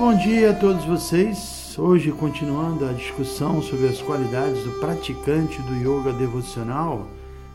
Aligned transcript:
Bom 0.00 0.16
dia 0.16 0.52
a 0.52 0.54
todos 0.54 0.82
vocês. 0.86 1.76
Hoje, 1.78 2.10
continuando 2.10 2.88
a 2.88 2.92
discussão 2.94 3.60
sobre 3.60 3.86
as 3.86 4.00
qualidades 4.00 4.64
do 4.64 4.80
praticante 4.80 5.60
do 5.60 5.74
yoga 5.74 6.10
devocional, 6.10 7.06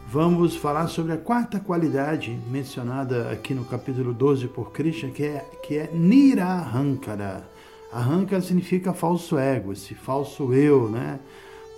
vamos 0.08 0.56
falar 0.56 0.88
sobre 0.88 1.14
a 1.14 1.18
quarta 1.18 1.60
qualidade 1.60 2.38
mencionada 2.48 3.32
aqui 3.32 3.56
no 3.56 3.66
capítulo 3.66 4.14
12 4.14 4.48
por 4.50 4.72
Krishna, 4.72 5.10
que 5.10 5.24
é, 5.24 5.44
que 5.64 5.76
é 5.76 5.90
Nirahankara. 5.92 7.50
Ahankara 7.92 8.44
significa 8.44 8.94
falso 8.94 9.40
ego, 9.40 9.74
esse 9.74 9.96
falso 9.96 10.54
eu, 10.54 10.88
né? 10.88 11.20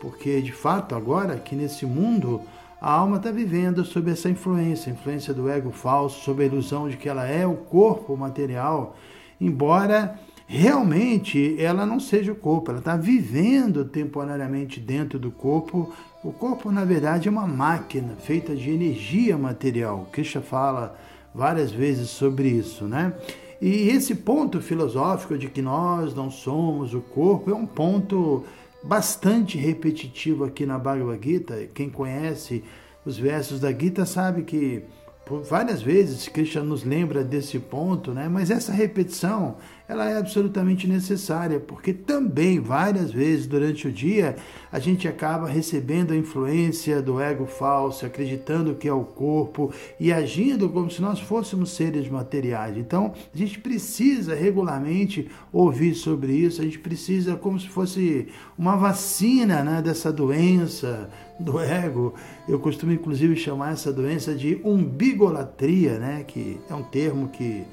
Porque 0.01 0.41
de 0.41 0.51
fato, 0.51 0.95
agora 0.95 1.35
aqui 1.35 1.55
nesse 1.55 1.85
mundo, 1.85 2.41
a 2.81 2.91
alma 2.91 3.15
está 3.15 3.31
vivendo 3.31 3.85
sob 3.85 4.11
essa 4.11 4.29
influência, 4.29 4.91
influência 4.91 5.33
do 5.33 5.49
ego 5.49 5.71
falso, 5.71 6.25
sob 6.25 6.43
a 6.43 6.45
ilusão 6.45 6.89
de 6.89 6.97
que 6.97 7.07
ela 7.07 7.25
é 7.25 7.47
o 7.47 7.55
corpo 7.55 8.17
material, 8.17 8.97
embora 9.39 10.19
realmente 10.47 11.55
ela 11.59 11.85
não 11.85 11.99
seja 11.99 12.31
o 12.31 12.35
corpo, 12.35 12.71
ela 12.71 12.79
está 12.79 12.95
vivendo 12.95 13.83
temporariamente 13.83 14.79
dentro 14.79 15.19
do 15.19 15.29
corpo. 15.29 15.93
O 16.23 16.31
corpo, 16.31 16.71
na 16.71 16.85
verdade, 16.85 17.27
é 17.27 17.31
uma 17.31 17.45
máquina 17.45 18.15
feita 18.15 18.55
de 18.55 18.69
energia 18.71 19.37
material. 19.37 20.07
Krishna 20.11 20.41
fala 20.41 20.97
várias 21.35 21.69
vezes 21.71 22.09
sobre 22.09 22.47
isso, 22.47 22.85
né? 22.85 23.13
E 23.61 23.89
esse 23.89 24.15
ponto 24.15 24.61
filosófico 24.61 25.37
de 25.37 25.47
que 25.49 25.61
nós 25.61 26.15
não 26.15 26.31
somos 26.31 26.93
o 26.93 27.01
corpo 27.01 27.51
é 27.51 27.55
um 27.55 27.65
ponto 27.65 28.45
bastante 28.83 29.57
repetitivo 29.57 30.45
aqui 30.45 30.65
na 30.65 30.77
Bhagavad 30.77 31.19
Gita. 31.21 31.67
Quem 31.73 31.89
conhece 31.89 32.63
os 33.05 33.17
versos 33.17 33.59
da 33.59 33.71
Gita 33.71 34.05
sabe 34.05 34.43
que 34.43 34.83
por 35.25 35.43
várias 35.43 35.81
vezes 35.81 36.27
Krishna 36.29 36.63
nos 36.63 36.83
lembra 36.83 37.23
desse 37.23 37.59
ponto, 37.59 38.13
né? 38.13 38.29
Mas 38.29 38.49
essa 38.49 38.71
repetição 38.71 39.57
ela 39.87 40.09
é 40.09 40.17
absolutamente 40.17 40.85
necessária, 40.85 41.61
porque 41.61 41.93
também 41.93 42.59
várias 42.59 43.09
vezes 43.09 43.47
durante 43.47 43.87
o 43.87 43.91
dia 43.91 44.35
a 44.69 44.79
gente 44.79 45.07
acaba 45.07 45.47
recebendo 45.47 46.11
a 46.11 46.15
influência 46.15 47.01
do 47.01 47.21
ego 47.21 47.45
falso, 47.45 48.05
acreditando 48.05 48.75
que 48.75 48.87
é 48.87 48.93
o 48.93 49.05
corpo 49.05 49.71
e 49.97 50.11
agindo 50.11 50.69
como 50.69 50.91
se 50.91 51.01
nós 51.01 51.21
fôssemos 51.21 51.71
seres 51.71 52.09
materiais. 52.09 52.77
Então, 52.77 53.13
a 53.33 53.37
gente 53.37 53.59
precisa 53.59 54.35
regularmente 54.35 55.29
ouvir 55.53 55.95
sobre 55.95 56.33
isso, 56.33 56.61
a 56.61 56.65
gente 56.65 56.79
precisa 56.79 57.37
como 57.37 57.57
se 57.57 57.69
fosse 57.69 58.27
uma 58.57 58.75
vacina, 58.75 59.63
né, 59.63 59.81
dessa 59.81 60.11
doença 60.11 61.09
do 61.39 61.59
ego. 61.59 62.13
Eu 62.47 62.59
costumo 62.59 62.91
inclusive 62.91 63.37
chamar 63.37 63.71
essa 63.71 63.93
doença 63.93 64.35
de 64.35 64.59
umbigolatria, 64.65 65.97
né, 65.97 66.25
que 66.27 66.59
é 66.69 66.75
um 66.75 66.83
termo 66.83 67.29
que 67.29 67.63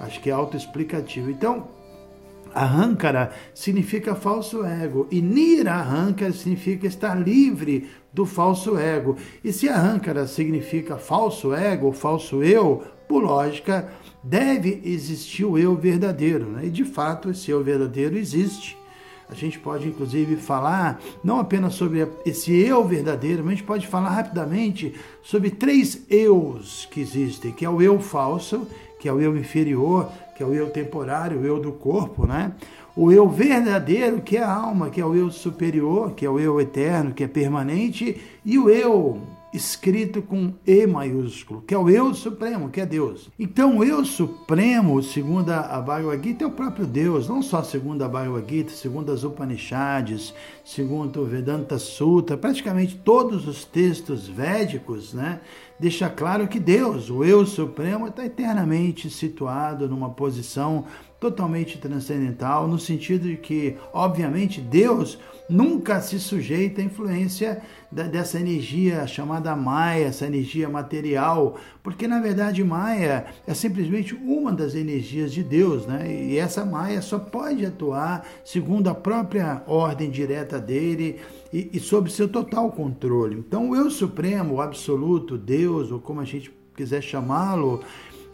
Acho 0.00 0.20
que 0.20 0.30
é 0.30 0.32
autoexplicativo. 0.32 1.30
Então, 1.30 1.68
Ahankara 2.54 3.32
significa 3.54 4.14
falso 4.14 4.64
ego 4.64 5.06
e 5.10 5.20
Nirahankara 5.20 6.32
significa 6.32 6.86
estar 6.86 7.14
livre 7.14 7.88
do 8.12 8.24
falso 8.24 8.78
ego. 8.78 9.16
E 9.44 9.52
se 9.52 9.68
Ahankara 9.68 10.26
significa 10.26 10.96
falso 10.96 11.54
ego, 11.54 11.92
falso 11.92 12.42
eu, 12.42 12.82
por 13.08 13.22
lógica, 13.22 13.88
deve 14.22 14.80
existir 14.84 15.44
o 15.44 15.58
eu 15.58 15.74
verdadeiro. 15.74 16.46
Né? 16.46 16.66
E 16.66 16.70
de 16.70 16.84
fato, 16.84 17.30
esse 17.30 17.50
eu 17.50 17.62
verdadeiro 17.62 18.16
existe. 18.16 18.76
A 19.30 19.34
gente 19.34 19.58
pode, 19.58 19.86
inclusive, 19.86 20.36
falar 20.36 20.98
não 21.22 21.38
apenas 21.38 21.74
sobre 21.74 22.08
esse 22.24 22.50
eu 22.50 22.82
verdadeiro, 22.86 23.44
mas 23.44 23.52
a 23.52 23.56
gente 23.56 23.66
pode 23.66 23.86
falar 23.86 24.08
rapidamente 24.08 24.94
sobre 25.22 25.50
três 25.50 26.02
eus 26.08 26.88
que 26.90 26.98
existem, 27.00 27.52
que 27.52 27.62
é 27.62 27.68
o 27.68 27.82
eu 27.82 28.00
falso, 28.00 28.66
que 28.98 29.08
é 29.08 29.12
o 29.12 29.20
eu 29.20 29.36
inferior, 29.36 30.10
que 30.36 30.42
é 30.42 30.46
o 30.46 30.54
eu 30.54 30.70
temporário, 30.70 31.40
o 31.40 31.46
eu 31.46 31.60
do 31.60 31.72
corpo, 31.72 32.26
né? 32.26 32.52
O 32.96 33.12
eu 33.12 33.28
verdadeiro, 33.28 34.20
que 34.20 34.36
é 34.36 34.42
a 34.42 34.52
alma, 34.52 34.90
que 34.90 35.00
é 35.00 35.06
o 35.06 35.14
eu 35.14 35.30
superior, 35.30 36.12
que 36.12 36.26
é 36.26 36.30
o 36.30 36.38
eu 36.38 36.60
eterno, 36.60 37.12
que 37.12 37.22
é 37.22 37.28
permanente, 37.28 38.20
e 38.44 38.58
o 38.58 38.68
eu 38.68 39.20
escrito 39.52 40.20
com 40.20 40.52
E 40.66 40.86
maiúsculo, 40.86 41.62
que 41.62 41.74
é 41.74 41.78
o 41.78 41.88
Eu 41.88 42.14
Supremo, 42.14 42.68
que 42.68 42.80
é 42.80 42.86
Deus. 42.86 43.30
Então, 43.38 43.78
o 43.78 43.84
Eu 43.84 44.04
Supremo, 44.04 45.02
segundo 45.02 45.50
a 45.50 45.80
Bhagavad 45.80 46.22
Gita, 46.22 46.44
é 46.44 46.46
o 46.46 46.50
próprio 46.50 46.86
Deus, 46.86 47.28
não 47.28 47.42
só 47.42 47.62
segundo 47.62 48.02
a 48.02 48.08
Bhagavad 48.08 48.44
Gita, 48.48 48.72
segundo 48.72 49.10
as 49.10 49.24
Upanishads, 49.24 50.34
segundo 50.64 51.22
o 51.22 51.26
Vedanta 51.26 51.78
Sutra, 51.78 52.36
praticamente 52.36 52.96
todos 52.96 53.48
os 53.48 53.64
textos 53.64 54.28
védicos, 54.28 55.14
né, 55.14 55.40
deixa 55.78 56.10
claro 56.10 56.48
que 56.48 56.60
Deus, 56.60 57.08
o 57.08 57.24
Eu 57.24 57.46
Supremo, 57.46 58.08
está 58.08 58.24
eternamente 58.24 59.08
situado 59.08 59.88
numa 59.88 60.10
posição 60.10 60.84
totalmente 61.20 61.78
transcendental, 61.78 62.68
no 62.68 62.78
sentido 62.78 63.28
de 63.28 63.36
que, 63.36 63.76
obviamente, 63.92 64.60
Deus 64.60 65.18
nunca 65.48 66.00
se 66.00 66.20
sujeita 66.20 66.80
à 66.80 66.84
influência 66.84 67.62
dessa 67.90 68.38
energia 68.38 69.06
chamada 69.06 69.56
Maia, 69.56 70.06
essa 70.06 70.26
energia 70.26 70.68
material, 70.68 71.56
porque 71.82 72.06
na 72.06 72.20
verdade 72.20 72.62
Maia 72.62 73.26
é 73.46 73.54
simplesmente 73.54 74.14
uma 74.14 74.52
das 74.52 74.74
energias 74.74 75.32
de 75.32 75.42
Deus, 75.42 75.86
né? 75.86 76.06
E 76.12 76.36
essa 76.36 76.66
Maia 76.66 77.00
só 77.00 77.18
pode 77.18 77.64
atuar 77.64 78.26
segundo 78.44 78.88
a 78.88 78.94
própria 78.94 79.62
ordem 79.66 80.10
direta 80.10 80.58
dele 80.60 81.18
e, 81.50 81.70
e 81.72 81.80
sob 81.80 82.12
seu 82.12 82.28
total 82.28 82.70
controle. 82.70 83.38
Então, 83.38 83.70
o 83.70 83.76
Eu 83.76 83.90
Supremo, 83.90 84.56
o 84.56 84.60
Absoluto, 84.60 85.38
Deus, 85.38 85.90
ou 85.90 85.98
como 85.98 86.20
a 86.20 86.24
gente 86.26 86.52
quiser 86.76 87.02
chamá-lo, 87.02 87.80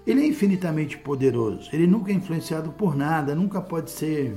ele 0.06 0.22
é 0.22 0.26
infinitamente 0.26 0.98
poderoso. 0.98 1.68
Ele 1.72 1.86
nunca 1.86 2.12
é 2.12 2.14
influenciado 2.14 2.70
por 2.70 2.94
nada, 2.94 3.34
nunca 3.34 3.60
pode 3.60 3.90
ser 3.90 4.36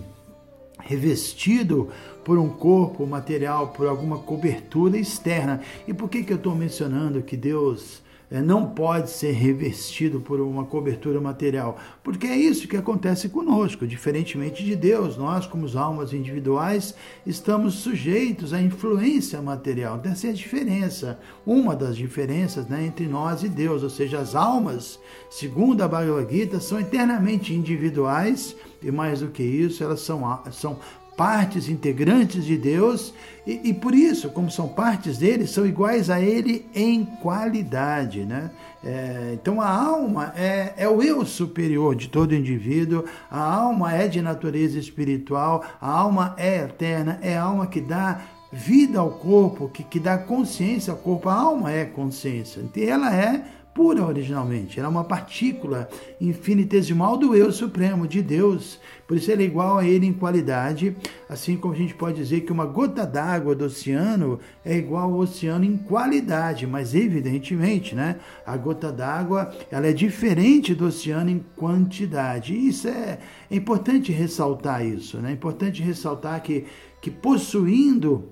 revestido 0.80 1.90
por 2.24 2.38
um 2.38 2.50
corpo 2.50 3.06
material, 3.06 3.70
por 3.70 3.88
alguma 3.88 4.20
cobertura 4.20 4.98
externa. 4.98 5.62
E 5.88 5.94
por 5.94 6.10
que, 6.10 6.24
que 6.24 6.32
eu 6.32 6.38
estou 6.38 6.56
mencionando 6.56 7.22
que 7.22 7.36
Deus 7.36 8.02
não 8.30 8.68
pode 8.68 9.10
ser 9.10 9.32
revestido 9.32 10.20
por 10.20 10.42
uma 10.42 10.66
cobertura 10.66 11.22
material, 11.22 11.78
porque 12.04 12.28
é 12.28 12.36
isso 12.36 12.68
que 12.68 12.76
acontece 12.76 13.30
conosco, 13.30 13.88
diferentemente 13.88 14.64
de 14.66 14.76
Deus, 14.76 15.16
nós, 15.16 15.46
como 15.46 15.68
almas 15.78 16.12
individuais, 16.12 16.94
estamos 17.26 17.76
sujeitos 17.76 18.54
à 18.54 18.62
influência 18.62 19.42
material. 19.42 19.98
Então, 19.98 20.12
essa 20.12 20.28
é 20.28 20.30
a 20.32 20.34
diferença, 20.34 21.20
uma 21.46 21.76
das 21.76 21.96
diferenças 21.96 22.68
né, 22.68 22.86
entre 22.86 23.08
nós 23.08 23.44
e 23.44 23.50
Deus, 23.50 23.84
ou 23.84 23.90
seja, 23.90 24.20
as 24.20 24.36
almas, 24.36 25.00
segundo 25.30 25.82
a 25.82 25.88
Bhagavad 25.88 26.34
Gita, 26.34 26.60
são 26.60 26.80
eternamente 26.80 27.54
individuais 27.54 28.56
e 28.82 28.92
mais 28.92 29.22
do 29.22 29.28
que 29.28 29.44
isso, 29.44 29.84
elas 29.84 30.02
são, 30.02 30.42
são 30.52 30.78
partes 31.18 31.68
integrantes 31.68 32.46
de 32.46 32.56
Deus 32.56 33.12
e, 33.46 33.70
e, 33.70 33.74
por 33.74 33.96
isso, 33.96 34.30
como 34.30 34.52
são 34.52 34.68
partes 34.68 35.18
dele, 35.18 35.48
são 35.48 35.66
iguais 35.66 36.10
a 36.10 36.22
ele 36.22 36.68
em 36.76 37.04
qualidade. 37.04 38.24
Né? 38.24 38.52
É, 38.84 39.32
então 39.34 39.60
a 39.60 39.70
alma 39.70 40.32
é, 40.36 40.74
é 40.78 40.88
o 40.88 41.02
eu 41.02 41.26
superior 41.26 41.96
de 41.96 42.08
todo 42.08 42.36
indivíduo, 42.36 43.06
a 43.32 43.42
alma 43.42 43.94
é 43.94 44.08
de 44.08 44.22
natureza 44.22 44.78
espiritual, 44.78 45.66
a 45.82 45.90
alma 45.90 46.36
é 46.38 46.58
eterna, 46.66 47.18
é 47.22 47.36
a 47.36 47.44
alma 47.44 47.66
que 47.66 47.82
dá 47.82 48.22
vida 48.52 49.00
ao 49.00 49.12
corpo, 49.12 49.70
que, 49.70 49.84
que 49.84 50.00
dá 50.00 50.18
consciência 50.18 50.92
ao 50.92 51.00
corpo, 51.00 51.28
a 51.28 51.34
alma 51.34 51.72
é 51.72 51.86
consciência. 51.86 52.62
Ela 52.76 53.16
é 53.16 53.44
pura 53.78 54.04
originalmente. 54.04 54.80
Ela 54.80 54.88
é 54.88 54.90
uma 54.90 55.04
partícula 55.04 55.88
infinitesimal 56.20 57.16
do 57.16 57.36
eu 57.36 57.52
supremo, 57.52 58.08
de 58.08 58.24
Deus. 58.24 58.80
Por 59.06 59.16
isso 59.16 59.32
ela 59.32 59.44
é 59.44 59.46
igual 59.46 59.78
a 59.78 59.86
ele 59.86 60.08
em 60.08 60.14
qualidade, 60.14 60.98
assim 61.30 61.56
como 61.56 61.76
a 61.76 61.78
gente 61.78 61.94
pode 61.94 62.18
dizer 62.18 62.42
que 62.42 62.52
uma 62.52 62.66
gota 62.66 63.06
d'água 63.06 63.54
do 63.54 63.66
oceano 63.66 64.40
é 64.66 64.76
igual 64.76 65.12
ao 65.12 65.20
oceano 65.20 65.64
em 65.64 65.78
qualidade, 65.78 66.66
mas 66.66 66.96
evidentemente, 66.96 67.94
né, 67.94 68.16
a 68.44 68.58
gota 68.58 68.92
d'água 68.92 69.54
ela 69.70 69.86
é 69.86 69.94
diferente 69.94 70.74
do 70.74 70.88
oceano 70.88 71.30
em 71.30 71.46
quantidade. 71.56 72.58
Isso 72.58 72.88
é, 72.88 73.20
é 73.52 73.56
importante 73.56 74.12
ressaltar 74.12 74.84
isso, 74.84 75.18
né? 75.20 75.30
É 75.30 75.34
importante 75.34 75.84
ressaltar 75.84 76.42
que 76.42 76.66
que 77.00 77.12
possuindo 77.12 78.30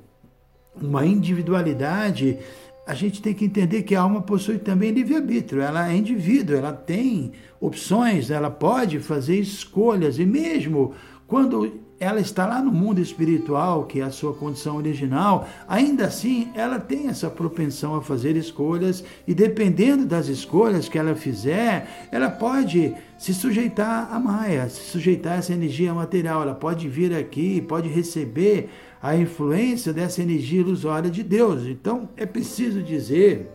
uma 0.75 1.05
individualidade 1.05 2.39
a 2.85 2.93
gente 2.93 3.21
tem 3.21 3.33
que 3.33 3.45
entender 3.45 3.81
que 3.81 3.95
a 3.95 4.01
alma 4.01 4.21
possui 4.21 4.59
também 4.59 4.91
livre-arbítrio, 4.91 5.61
ela 5.61 5.91
é 5.91 5.95
indivíduo, 5.95 6.55
ela 6.55 6.71
tem 6.71 7.31
opções, 7.59 8.29
ela 8.29 8.51
pode 8.51 8.99
fazer 8.99 9.39
escolhas, 9.39 10.19
e 10.19 10.25
mesmo 10.25 10.93
quando 11.35 11.69
ela 11.99 12.21
está 12.21 12.45
lá 12.45 12.61
no 12.61 12.71
mundo 12.71 13.01
espiritual, 13.01 13.83
que 13.83 13.99
é 13.99 14.03
a 14.03 14.09
sua 14.09 14.33
condição 14.33 14.77
original, 14.77 15.45
ainda 15.67 16.05
assim 16.05 16.49
ela 16.55 16.79
tem 16.79 17.09
essa 17.09 17.29
propensão 17.29 17.93
a 17.93 18.01
fazer 18.01 18.37
escolhas 18.37 19.03
e 19.27 19.33
dependendo 19.33 20.05
das 20.05 20.29
escolhas 20.29 20.87
que 20.87 20.97
ela 20.97 21.13
fizer, 21.13 22.07
ela 22.09 22.29
pode 22.29 22.95
se 23.17 23.33
sujeitar 23.33 24.13
à 24.13 24.17
Maia, 24.17 24.69
se 24.69 24.89
sujeitar 24.89 25.33
a 25.33 25.35
essa 25.39 25.51
energia 25.51 25.93
material, 25.93 26.41
ela 26.41 26.55
pode 26.55 26.87
vir 26.87 27.13
aqui, 27.13 27.59
pode 27.59 27.89
receber 27.89 28.69
a 29.03 29.13
influência 29.17 29.91
dessa 29.91 30.21
energia 30.21 30.61
ilusória 30.61 31.11
de 31.11 31.21
Deus. 31.21 31.63
Então 31.63 32.07
é 32.15 32.25
preciso 32.25 32.81
dizer 32.81 33.51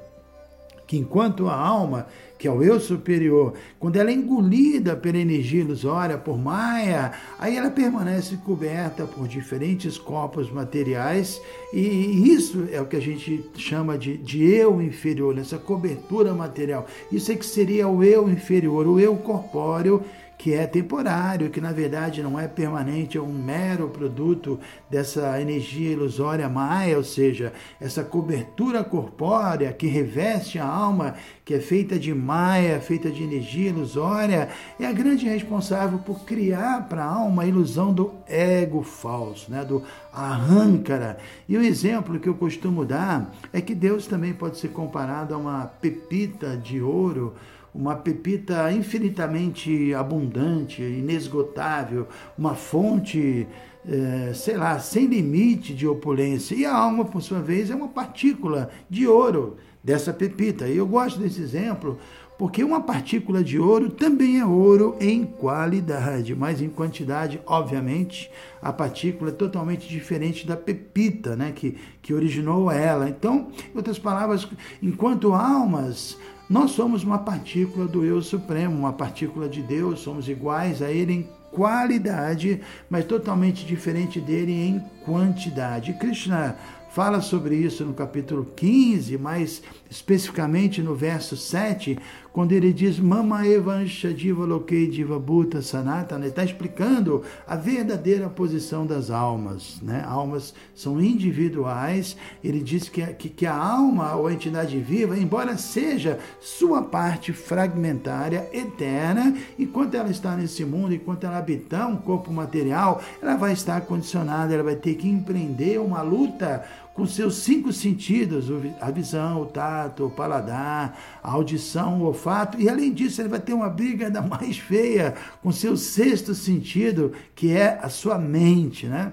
que 0.91 0.99
enquanto 0.99 1.49
a 1.49 1.55
alma, 1.55 2.09
que 2.37 2.49
é 2.49 2.51
o 2.51 2.65
eu 2.65 2.81
superior, 2.81 3.55
quando 3.79 3.95
ela 3.95 4.11
é 4.11 4.13
engolida 4.13 4.97
pela 4.97 5.19
energia 5.19 5.61
ilusória, 5.61 6.19
por 6.19 6.37
Maia, 6.37 7.13
aí 7.39 7.57
ela 7.57 7.71
permanece 7.71 8.37
coberta 8.39 9.05
por 9.05 9.29
diferentes 9.29 9.97
corpos 9.97 10.51
materiais, 10.51 11.41
e 11.73 12.33
isso 12.35 12.67
é 12.73 12.81
o 12.81 12.87
que 12.87 12.97
a 12.97 13.01
gente 13.01 13.49
chama 13.55 13.97
de, 13.97 14.17
de 14.17 14.45
eu 14.45 14.83
inferior, 14.83 15.39
essa 15.39 15.59
cobertura 15.59 16.35
material. 16.35 16.89
Isso 17.13 17.31
é 17.31 17.37
que 17.37 17.47
seria 17.47 17.87
o 17.87 18.03
eu 18.03 18.29
inferior, 18.29 18.89
o 18.89 18.99
eu 18.99 19.15
corpóreo 19.15 20.03
que 20.41 20.55
é 20.55 20.67
temporário, 20.67 21.51
que 21.51 21.61
na 21.61 21.71
verdade 21.71 22.23
não 22.23 22.41
é 22.41 22.49
permanente, 22.49 23.19
é 23.19 23.21
um 23.21 23.31
mero 23.31 23.91
produto 23.91 24.59
dessa 24.89 25.39
energia 25.39 25.91
ilusória 25.91 26.49
maia, 26.49 26.97
ou 26.97 27.05
seja, 27.05 27.53
essa 27.79 28.03
cobertura 28.03 28.83
corpórea 28.83 29.71
que 29.71 29.87
reveste 29.87 30.59
a 30.59 30.65
alma, 30.65 31.15
que 31.45 31.53
é 31.53 31.61
feita 31.61 31.99
de 31.99 32.15
maia, 32.15 32.81
feita 32.81 33.11
de 33.11 33.23
energia 33.23 33.69
ilusória, 33.69 34.49
é 34.79 34.87
a 34.87 34.93
grande 34.93 35.29
responsável 35.29 35.99
por 35.99 36.25
criar 36.25 36.89
para 36.89 37.05
a 37.05 37.13
alma 37.13 37.43
a 37.43 37.47
ilusão 37.47 37.93
do 37.93 38.15
ego 38.27 38.83
falso, 38.83 39.51
né? 39.51 39.63
do 39.63 39.83
arrâncara. 40.11 41.19
E 41.47 41.55
o 41.59 41.63
exemplo 41.63 42.19
que 42.19 42.31
eu 42.31 42.35
costumo 42.35 42.87
dar 42.87 43.31
é 43.53 43.61
que 43.61 43.75
Deus 43.75 44.07
também 44.07 44.33
pode 44.33 44.57
ser 44.57 44.69
comparado 44.69 45.35
a 45.35 45.37
uma 45.37 45.67
pepita 45.67 46.57
de 46.57 46.81
ouro 46.81 47.35
uma 47.75 47.95
pepita 47.95 48.71
infinitamente 48.73 49.95
abundante, 49.95 50.83
inesgotável, 50.83 52.09
uma 52.37 52.55
fonte, 52.55 53.47
é, 53.89 54.33
sei 54.35 54.57
lá, 54.57 54.79
sem 54.79 55.07
limite 55.07 55.75
de 55.75 55.87
opulência. 55.87 56.55
E 56.55 56.65
a 56.65 56.75
alma, 56.75 57.05
por 57.05 57.23
sua 57.23 57.41
vez, 57.41 57.71
é 57.71 57.75
uma 57.75 57.89
partícula 57.89 58.71
de 58.89 59.07
ouro 59.07 59.57
dessa 59.83 60.13
pepita. 60.13 60.67
E 60.67 60.77
eu 60.77 60.87
gosto 60.87 61.19
desse 61.19 61.41
exemplo 61.41 61.99
porque 62.41 62.65
uma 62.65 62.81
partícula 62.81 63.45
de 63.45 63.59
ouro 63.59 63.91
também 63.91 64.39
é 64.41 64.47
ouro 64.47 64.97
em 64.99 65.27
qualidade, 65.27 66.35
mas 66.35 66.63
em 66.63 66.71
quantidade, 66.71 67.39
obviamente, 67.45 68.31
a 68.63 68.73
partícula 68.73 69.31
é 69.31 69.35
totalmente 69.35 69.87
diferente 69.87 70.47
da 70.47 70.57
pepita, 70.57 71.37
né, 71.37 71.53
que, 71.55 71.77
que 72.01 72.15
originou 72.15 72.73
ela. 72.73 73.11
Então, 73.11 73.49
em 73.71 73.77
outras 73.77 73.99
palavras, 73.99 74.49
enquanto 74.83 75.35
almas, 75.35 76.17
nós 76.49 76.71
somos 76.71 77.05
uma 77.05 77.19
partícula 77.19 77.87
do 77.87 78.07
eu 78.07 78.23
supremo, 78.23 78.75
uma 78.75 78.95
partícula 78.95 79.47
de 79.47 79.61
Deus, 79.61 80.01
somos 80.01 80.27
iguais 80.27 80.81
a 80.81 80.91
ele 80.91 81.13
em 81.13 81.29
qualidade, 81.53 82.63
mas 82.89 83.05
totalmente 83.05 83.67
diferente 83.67 84.19
dele 84.19 84.53
em 84.53 84.83
quantidade. 85.05 85.93
Krishna 85.93 86.57
fala 86.91 87.21
sobre 87.21 87.55
isso 87.55 87.85
no 87.85 87.95
capítulo 87.95 88.45
15, 88.57 89.17
mais 89.17 89.63
especificamente 89.89 90.83
no 90.83 90.95
verso 90.95 91.37
7, 91.37 91.97
quando 92.33 92.53
ele 92.53 92.73
diz 92.73 92.99
Mama 92.99 93.47
Evansha 93.47 94.13
Diva 94.15 94.45
Lokei 94.45 94.87
Diva 94.87 95.19
Bhuta 95.19 95.61
Sanatana, 95.61 96.23
ele 96.23 96.31
está 96.31 96.45
explicando 96.45 97.23
a 97.47 97.57
verdadeira 97.57 98.29
posição 98.29 98.87
das 98.87 99.11
almas. 99.11 99.81
Né? 99.83 100.05
Almas 100.07 100.55
são 100.75 101.01
individuais, 101.01 102.17
ele 102.43 102.61
diz 102.61 102.89
que, 102.89 103.05
que, 103.15 103.29
que 103.29 103.47
a 103.47 103.55
alma 103.55 104.15
ou 104.15 104.29
a 104.29 104.33
entidade 104.33 104.79
viva, 104.79 105.19
embora 105.19 105.57
seja 105.57 106.19
sua 106.41 106.83
parte 106.83 107.33
fragmentária, 107.33 108.49
eterna, 108.53 109.37
enquanto 109.59 109.95
ela 109.95 110.11
está 110.11 110.37
nesse 110.37 110.65
mundo, 110.65 110.95
enquanto 110.95 111.25
ela 111.25 111.39
habitar 111.39 111.89
um 111.89 111.97
corpo 111.97 112.33
material, 112.33 113.03
ela 113.21 113.37
vai 113.37 113.53
estar 113.53 113.81
condicionada, 113.83 114.55
ela 114.55 114.63
vai 114.63 114.77
ter 114.77 114.95
que 114.95 115.09
empreender 115.09 115.81
uma 115.81 116.03
luta 116.03 116.65
com 117.01 117.07
seus 117.07 117.37
cinco 117.37 117.73
sentidos, 117.73 118.49
a 118.79 118.91
visão, 118.91 119.41
o 119.41 119.47
tato, 119.47 120.05
o 120.05 120.11
paladar, 120.11 121.01
a 121.23 121.31
audição, 121.33 122.03
o 122.03 122.05
olfato, 122.05 122.61
e 122.61 122.69
além 122.69 122.93
disso, 122.93 123.23
ele 123.23 123.31
vai 123.31 123.41
ter 123.41 123.55
uma 123.55 123.71
briga 123.71 124.05
ainda 124.05 124.21
mais 124.21 124.59
feia 124.59 125.15
com 125.43 125.51
seu 125.51 125.79
sexto 125.79 126.35
sentido, 126.35 127.13
que 127.35 127.53
é 127.53 127.81
a 127.83 127.89
sua 127.89 128.19
mente, 128.19 128.87
né? 128.87 129.13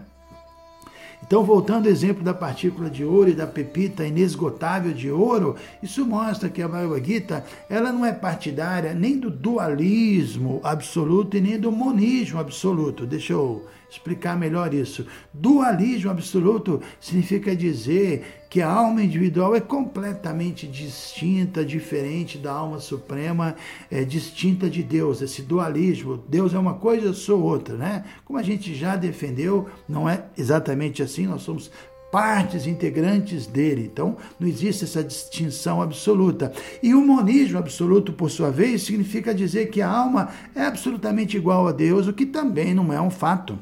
Então, 1.25 1.45
voltando 1.45 1.85
ao 1.85 1.91
exemplo 1.91 2.23
da 2.23 2.33
partícula 2.33 2.89
de 2.89 3.05
ouro 3.05 3.29
e 3.29 3.33
da 3.33 3.47
pepita 3.47 4.05
inesgotável 4.05 4.93
de 4.93 5.09
ouro, 5.09 5.55
isso 5.81 6.05
mostra 6.05 6.49
que 6.49 6.61
a 6.61 6.67
Bhagavad 6.67 7.05
Gita 7.05 7.45
ela 7.69 7.93
não 7.93 8.05
é 8.05 8.11
partidária 8.11 8.93
nem 8.93 9.17
do 9.17 9.31
dualismo 9.31 10.59
absoluto 10.61 11.37
e 11.37 11.41
nem 11.41 11.57
do 11.57 11.71
monismo 11.71 12.37
absoluto. 12.37 13.05
Deixa 13.05 13.31
eu 13.31 13.65
explicar 13.89 14.37
melhor 14.37 14.73
isso. 14.73 15.05
Dualismo 15.33 16.11
absoluto 16.11 16.81
significa 16.99 17.55
dizer 17.55 18.45
que 18.49 18.61
a 18.61 18.69
alma 18.69 19.03
individual 19.03 19.55
é 19.55 19.59
completamente 19.59 20.67
distinta, 20.67 21.65
diferente 21.65 22.37
da 22.37 22.51
alma 22.51 22.79
suprema, 22.79 23.55
é 23.91 24.03
distinta 24.03 24.69
de 24.69 24.83
Deus. 24.83 25.21
Esse 25.21 25.41
dualismo, 25.41 26.23
Deus 26.27 26.53
é 26.53 26.59
uma 26.59 26.75
coisa, 26.75 27.07
eu 27.07 27.13
sou 27.13 27.41
outra, 27.41 27.75
né? 27.75 28.05
Como 28.23 28.39
a 28.39 28.43
gente 28.43 28.73
já 28.73 28.95
defendeu, 28.95 29.67
não 29.87 30.07
é 30.07 30.25
exatamente 30.37 31.03
assim, 31.03 31.27
nós 31.27 31.41
somos 31.41 31.71
partes 32.11 32.65
integrantes 32.65 33.45
dele. 33.45 33.89
Então, 33.91 34.17
não 34.39 34.47
existe 34.47 34.85
essa 34.85 35.03
distinção 35.03 35.81
absoluta. 35.81 36.51
E 36.81 36.93
o 36.93 37.05
monismo 37.05 37.59
absoluto, 37.59 38.13
por 38.13 38.31
sua 38.31 38.49
vez, 38.49 38.83
significa 38.83 39.33
dizer 39.33 39.69
que 39.69 39.81
a 39.81 39.89
alma 39.89 40.29
é 40.55 40.63
absolutamente 40.63 41.37
igual 41.37 41.67
a 41.67 41.71
Deus, 41.71 42.07
o 42.07 42.13
que 42.13 42.25
também 42.25 42.73
não 42.73 42.93
é 42.93 43.01
um 43.01 43.11
fato. 43.11 43.57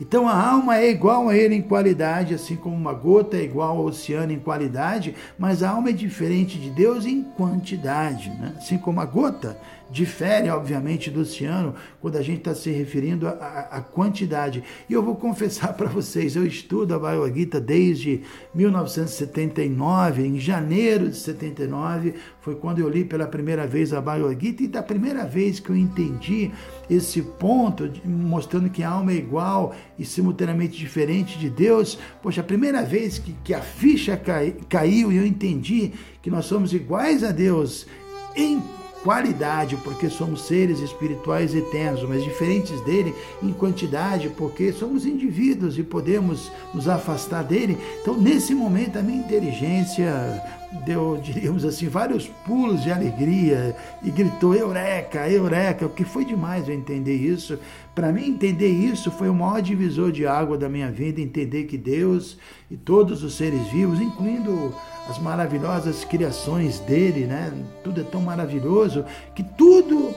Então 0.00 0.28
a 0.28 0.34
alma 0.34 0.78
é 0.78 0.90
igual 0.90 1.28
a 1.28 1.36
ele 1.36 1.54
em 1.54 1.62
qualidade, 1.62 2.34
assim 2.34 2.56
como 2.56 2.76
uma 2.76 2.92
gota 2.92 3.36
é 3.36 3.42
igual 3.42 3.78
ao 3.78 3.84
oceano 3.84 4.32
em 4.32 4.38
qualidade, 4.38 5.14
mas 5.38 5.62
a 5.62 5.70
alma 5.70 5.90
é 5.90 5.92
diferente 5.92 6.58
de 6.58 6.70
Deus 6.70 7.06
em 7.06 7.22
quantidade. 7.22 8.30
Né? 8.30 8.54
Assim 8.56 8.78
como 8.78 9.00
a 9.00 9.04
gota 9.04 9.58
difere, 9.92 10.48
obviamente, 10.48 11.10
do 11.10 11.20
oceano 11.20 11.74
quando 12.00 12.16
a 12.16 12.22
gente 12.22 12.38
está 12.38 12.54
se 12.54 12.70
referindo 12.70 13.28
à 13.28 13.80
quantidade. 13.80 14.64
E 14.88 14.92
eu 14.92 15.02
vou 15.02 15.14
confessar 15.14 15.74
para 15.76 15.88
vocês, 15.88 16.34
eu 16.34 16.46
estudo 16.46 16.94
a 16.94 16.98
Bhagavad 16.98 17.38
Gita 17.38 17.60
desde 17.60 18.22
1979, 18.54 20.26
em 20.26 20.40
janeiro 20.40 21.10
de 21.10 21.16
79, 21.16 22.14
foi 22.40 22.54
quando 22.54 22.78
eu 22.78 22.88
li 22.88 23.04
pela 23.04 23.26
primeira 23.26 23.66
vez 23.66 23.92
a 23.92 24.00
Bhagavad 24.00 24.38
Gita, 24.40 24.62
e 24.62 24.68
da 24.68 24.82
primeira 24.82 25.26
vez 25.26 25.60
que 25.60 25.68
eu 25.68 25.76
entendi 25.76 26.50
esse 26.88 27.20
ponto, 27.20 27.90
mostrando 28.04 28.70
que 28.70 28.82
a 28.82 28.88
alma 28.88 29.12
é 29.12 29.16
igual 29.16 29.74
e 29.98 30.04
simultaneamente 30.04 30.78
diferente 30.78 31.38
de 31.38 31.50
Deus, 31.50 31.98
poxa, 32.22 32.40
a 32.40 32.44
primeira 32.44 32.82
vez 32.82 33.18
que, 33.18 33.34
que 33.44 33.52
a 33.52 33.60
ficha 33.60 34.16
cai, 34.16 34.56
caiu 34.68 35.12
e 35.12 35.18
eu 35.18 35.26
entendi 35.26 35.92
que 36.22 36.30
nós 36.30 36.46
somos 36.46 36.72
iguais 36.72 37.22
a 37.22 37.30
Deus 37.30 37.86
em 38.34 38.62
qualidade, 39.02 39.76
porque 39.76 40.08
somos 40.08 40.42
seres 40.42 40.80
espirituais 40.80 41.54
eternos, 41.54 42.02
mas 42.08 42.22
diferentes 42.22 42.80
dele 42.82 43.14
em 43.42 43.52
quantidade, 43.52 44.28
porque 44.30 44.72
somos 44.72 45.04
indivíduos 45.04 45.78
e 45.78 45.82
podemos 45.82 46.50
nos 46.72 46.88
afastar 46.88 47.42
dele. 47.42 47.78
Então, 48.00 48.16
nesse 48.16 48.54
momento, 48.54 48.98
a 48.98 49.02
minha 49.02 49.18
inteligência 49.18 50.42
deu, 50.84 51.18
diríamos 51.22 51.64
assim, 51.64 51.88
vários 51.88 52.28
pulos 52.46 52.82
de 52.82 52.90
alegria 52.90 53.76
e 54.02 54.10
gritou: 54.10 54.54
Eureka, 54.54 55.28
Eureka! 55.28 55.86
O 55.86 55.90
que 55.90 56.04
foi 56.04 56.24
demais 56.24 56.68
eu 56.68 56.74
entender 56.74 57.16
isso. 57.16 57.58
Para 57.94 58.10
mim, 58.10 58.28
entender 58.28 58.68
isso 58.68 59.10
foi 59.10 59.28
o 59.28 59.34
maior 59.34 59.60
divisor 59.60 60.10
de 60.10 60.26
água 60.26 60.56
da 60.56 60.68
minha 60.68 60.90
vida 60.90 61.20
entender 61.20 61.64
que 61.64 61.76
Deus 61.76 62.38
e 62.70 62.76
todos 62.76 63.22
os 63.22 63.36
seres 63.36 63.66
vivos, 63.68 64.00
incluindo 64.00 64.74
as 65.08 65.18
maravilhosas 65.18 66.04
criações 66.04 66.78
dele, 66.80 67.26
né? 67.26 67.52
Tudo 67.84 68.00
é 68.00 68.04
tão 68.04 68.22
maravilhoso 68.22 69.04
que 69.34 69.42
tudo 69.42 70.14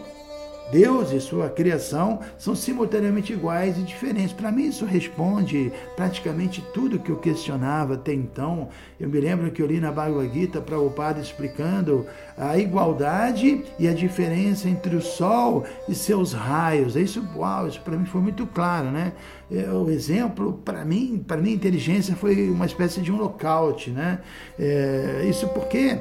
Deus 0.76 1.14
e 1.14 1.22
sua 1.22 1.48
criação 1.48 2.20
são 2.38 2.54
simultaneamente 2.54 3.32
iguais 3.32 3.78
e 3.78 3.82
diferentes. 3.82 4.34
Para 4.34 4.52
mim, 4.52 4.68
isso 4.68 4.84
responde 4.84 5.72
praticamente 5.96 6.62
tudo 6.74 7.00
que 7.00 7.10
eu 7.10 7.16
questionava 7.16 7.94
até 7.94 8.14
então. 8.14 8.68
Eu 9.00 9.08
me 9.08 9.22
lembro 9.22 9.50
que 9.52 9.62
eu 9.62 9.68
li 9.68 9.80
na 9.80 9.90
Bhagavad 9.90 10.34
Gita 10.34 10.60
para 10.60 10.78
o 10.78 10.92
padre 10.92 11.22
explicando 11.22 12.06
a 12.38 12.58
igualdade 12.58 13.64
e 13.80 13.88
a 13.88 13.94
diferença 13.94 14.68
entre 14.68 14.98
o 14.98 15.02
Sol 15.02 15.64
e 15.88 15.96
seus 15.96 16.34
raios. 16.34 16.98
Isso, 16.98 17.26
uau, 17.38 17.70
isso 17.70 17.80
para 17.80 17.96
mim 17.96 18.06
foi 18.06 18.20
muito 18.20 18.46
claro, 18.46 18.92
né? 18.92 19.14
É, 19.50 19.70
o 19.70 19.90
exemplo, 19.90 20.60
para 20.66 20.84
mim, 20.84 21.24
para 21.26 21.38
minha 21.38 21.56
inteligência, 21.56 22.16
foi 22.16 22.50
uma 22.50 22.66
espécie 22.66 23.00
de 23.00 23.14
um 23.14 23.18
lockout, 23.18 23.92
né? 23.92 24.20
É, 24.60 25.26
isso 25.30 25.48
porque 25.50 25.98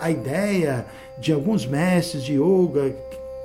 a 0.00 0.10
ideia 0.10 0.84
de 1.18 1.32
alguns 1.32 1.66
mestres 1.66 2.22
de 2.22 2.34
yoga 2.34 2.90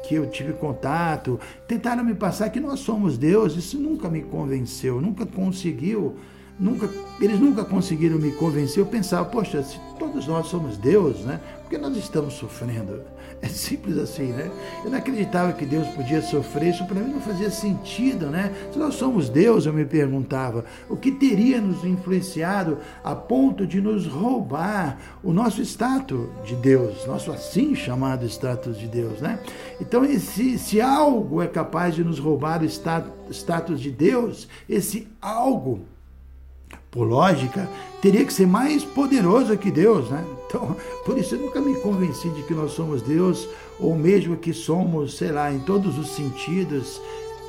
que 0.03 0.15
eu 0.15 0.29
tive 0.29 0.53
contato, 0.53 1.39
tentaram 1.67 2.03
me 2.03 2.13
passar 2.13 2.49
que 2.49 2.59
nós 2.59 2.79
somos 2.79 3.17
Deus, 3.17 3.55
isso 3.55 3.77
nunca 3.79 4.09
me 4.09 4.21
convenceu, 4.21 5.01
nunca 5.01 5.25
conseguiu, 5.25 6.15
nunca, 6.59 6.89
eles 7.19 7.39
nunca 7.39 7.63
conseguiram 7.63 8.17
me 8.17 8.31
convencer. 8.31 8.79
Eu 8.79 8.87
pensava, 8.87 9.25
poxa, 9.25 9.63
se 9.63 9.79
todos 9.97 10.27
nós 10.27 10.47
somos 10.47 10.77
Deus, 10.77 11.19
né? 11.21 11.39
Por 11.61 11.69
que 11.69 11.77
nós 11.77 11.95
estamos 11.97 12.33
sofrendo? 12.33 13.01
É 13.41 13.47
simples 13.47 13.97
assim, 13.97 14.27
né? 14.27 14.51
Eu 14.83 14.91
não 14.91 14.99
acreditava 14.99 15.51
que 15.53 15.65
Deus 15.65 15.87
podia 15.87 16.21
sofrer, 16.21 16.69
isso 16.69 16.85
para 16.85 16.99
mim 16.99 17.11
não 17.11 17.21
fazia 17.21 17.49
sentido, 17.49 18.27
né? 18.27 18.51
Se 18.71 18.77
nós 18.77 18.93
somos 18.93 19.29
Deus, 19.29 19.65
eu 19.65 19.73
me 19.73 19.83
perguntava, 19.83 20.63
o 20.87 20.95
que 20.95 21.11
teria 21.11 21.59
nos 21.59 21.83
influenciado 21.83 22.77
a 23.03 23.15
ponto 23.15 23.65
de 23.65 23.81
nos 23.81 24.05
roubar 24.05 24.99
o 25.23 25.33
nosso 25.33 25.59
status 25.63 26.27
de 26.45 26.55
Deus, 26.55 27.05
nosso 27.07 27.31
assim 27.31 27.73
chamado 27.73 28.25
status 28.27 28.77
de 28.77 28.87
Deus, 28.87 29.19
né? 29.19 29.39
Então, 29.79 30.05
se, 30.19 30.59
se 30.59 30.79
algo 30.79 31.41
é 31.41 31.47
capaz 31.47 31.95
de 31.95 32.03
nos 32.03 32.19
roubar 32.19 32.61
o 32.61 32.65
status 32.65 33.81
de 33.81 33.89
Deus, 33.89 34.47
esse 34.69 35.07
algo 35.19 35.81
por 36.91 37.07
lógica, 37.07 37.67
teria 38.01 38.23
que 38.23 38.33
ser 38.33 38.45
mais 38.45 38.83
poderoso 38.83 39.57
que 39.57 39.71
Deus, 39.71 40.09
né? 40.11 40.23
Então, 40.51 40.75
por 41.05 41.17
isso 41.17 41.35
eu 41.35 41.39
nunca 41.39 41.61
me 41.61 41.79
convenci 41.79 42.29
de 42.29 42.43
que 42.43 42.53
nós 42.53 42.73
somos 42.73 43.01
Deus, 43.01 43.47
ou 43.79 43.95
mesmo 43.95 44.35
que 44.35 44.53
somos, 44.53 45.15
sei 45.15 45.31
lá, 45.31 45.49
em 45.49 45.59
todos 45.59 45.97
os 45.97 46.09
sentidos, 46.09 47.01